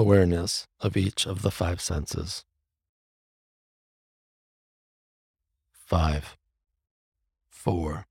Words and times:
awareness 0.00 0.66
of 0.80 0.96
each 0.96 1.26
of 1.26 1.42
the 1.42 1.50
five 1.50 1.78
senses. 1.78 2.42
Five, 5.70 6.38
four, 7.50 8.06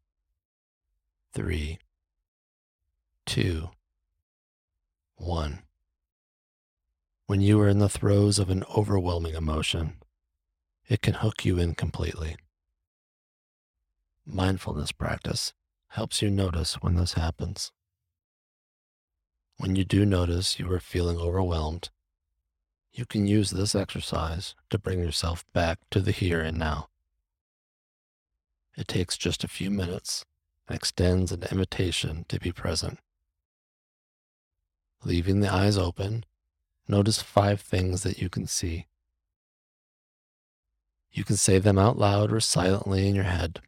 three, 1.34 1.80
two, 3.26 3.70
one. 5.16 5.64
When 7.26 7.42
you 7.42 7.60
are 7.60 7.68
in 7.68 7.80
the 7.80 7.90
throes 7.90 8.38
of 8.38 8.52
an 8.52 8.64
overwhelming 8.78 9.34
emotion, 9.34 9.96
it 10.88 11.02
can 11.02 11.16
hook 11.16 11.44
you 11.44 11.58
in 11.58 11.74
completely. 11.74 12.36
Mindfulness 14.28 14.92
practice 14.92 15.54
helps 15.88 16.22
you 16.22 16.30
notice 16.30 16.76
when 16.76 16.98
this 16.98 17.14
happens. 17.14 17.72
When 19.60 19.76
you 19.76 19.84
do 19.84 20.06
notice 20.06 20.58
you 20.58 20.72
are 20.72 20.80
feeling 20.80 21.18
overwhelmed, 21.18 21.90
you 22.94 23.06
can 23.06 23.28
use 23.28 23.52
this 23.52 23.76
exercise 23.76 24.56
to 24.70 24.80
bring 24.80 25.00
yourself 25.00 25.44
back 25.52 25.80
to 25.92 26.00
the 26.00 26.14
here 26.14 26.40
and 26.40 26.58
now. 26.58 26.88
It 28.78 28.88
takes 28.88 29.18
just 29.18 29.44
a 29.44 29.50
few 29.50 29.70
minutes 29.70 30.24
and 30.70 30.78
extends 30.78 31.34
an 31.34 31.44
invitation 31.52 32.24
to 32.30 32.40
be 32.40 32.54
present. 32.54 33.00
Leaving 35.04 35.42
the 35.42 35.54
eyes 35.54 35.78
open, 35.78 36.24
notice 36.88 37.22
five 37.22 37.60
things 37.60 38.04
that 38.04 38.18
you 38.18 38.30
can 38.30 38.48
see. 38.48 38.88
You 41.12 41.26
can 41.26 41.36
say 41.36 41.60
them 41.60 41.78
out 41.78 41.98
loud 41.98 42.32
or 42.32 42.40
silently 42.40 43.10
in 43.10 43.14
your 43.14 43.26
head. 43.26 43.60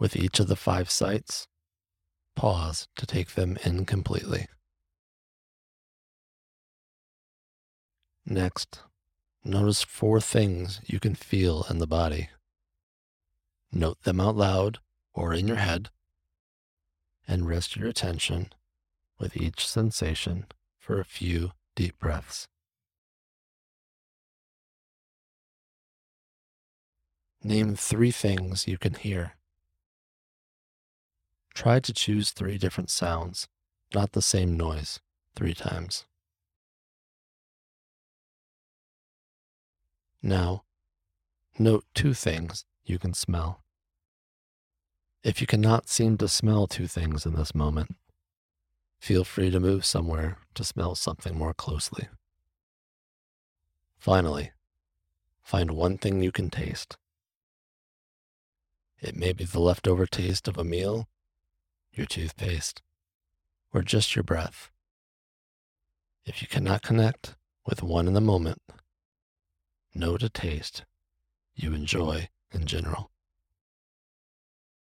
With 0.00 0.16
each 0.16 0.40
of 0.40 0.48
the 0.48 0.56
five 0.56 0.90
sights, 0.90 1.46
pause 2.38 2.86
to 2.96 3.04
take 3.04 3.34
them 3.34 3.58
in 3.64 3.84
completely. 3.84 4.46
Next, 8.24 8.78
notice 9.44 9.82
four 9.82 10.20
things 10.20 10.80
you 10.86 11.00
can 11.00 11.16
feel 11.16 11.66
in 11.68 11.78
the 11.78 11.86
body. 11.88 12.28
Note 13.72 14.00
them 14.04 14.20
out 14.20 14.36
loud 14.36 14.78
or 15.12 15.34
in 15.34 15.48
your 15.48 15.56
head, 15.56 15.90
and 17.26 17.48
rest 17.48 17.74
your 17.74 17.88
attention 17.88 18.52
with 19.18 19.36
each 19.36 19.66
sensation 19.66 20.46
for 20.78 21.00
a 21.00 21.04
few 21.04 21.50
deep 21.74 21.98
breaths. 21.98 22.46
Name 27.42 27.74
three 27.74 28.12
things 28.12 28.68
you 28.68 28.78
can 28.78 28.94
hear. 28.94 29.37
Try 31.58 31.80
to 31.80 31.92
choose 31.92 32.30
three 32.30 32.56
different 32.56 32.88
sounds, 32.88 33.48
not 33.92 34.12
the 34.12 34.22
same 34.22 34.56
noise, 34.56 35.00
three 35.34 35.54
times. 35.54 36.04
Now, 40.22 40.62
note 41.58 41.84
two 41.96 42.14
things 42.14 42.64
you 42.84 43.00
can 43.00 43.12
smell. 43.12 43.64
If 45.24 45.40
you 45.40 45.48
cannot 45.48 45.88
seem 45.88 46.16
to 46.18 46.28
smell 46.28 46.68
two 46.68 46.86
things 46.86 47.26
in 47.26 47.34
this 47.34 47.56
moment, 47.56 47.96
feel 49.00 49.24
free 49.24 49.50
to 49.50 49.58
move 49.58 49.84
somewhere 49.84 50.38
to 50.54 50.62
smell 50.62 50.94
something 50.94 51.36
more 51.36 51.54
closely. 51.54 52.06
Finally, 53.98 54.52
find 55.42 55.72
one 55.72 55.98
thing 55.98 56.22
you 56.22 56.30
can 56.30 56.50
taste. 56.50 56.96
It 59.00 59.16
may 59.16 59.32
be 59.32 59.42
the 59.42 59.58
leftover 59.58 60.06
taste 60.06 60.46
of 60.46 60.56
a 60.56 60.62
meal 60.62 61.08
your 61.98 62.06
toothpaste, 62.06 62.80
or 63.74 63.82
just 63.82 64.16
your 64.16 64.22
breath. 64.22 64.70
If 66.24 66.40
you 66.40 66.48
cannot 66.48 66.82
connect 66.82 67.34
with 67.66 67.82
one 67.82 68.06
in 68.06 68.14
the 68.14 68.20
moment, 68.20 68.62
know 69.94 70.16
to 70.16 70.28
taste 70.28 70.84
you 71.54 71.74
enjoy 71.74 72.28
in 72.52 72.66
general. 72.66 73.10